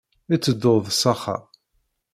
[0.35, 1.43] Iteddu-d s axxam.